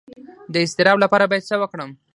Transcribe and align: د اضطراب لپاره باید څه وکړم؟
د 0.53 0.55
اضطراب 0.65 0.97
لپاره 1.03 1.29
باید 1.31 1.47
څه 1.49 1.55
وکړم؟ 1.61 1.89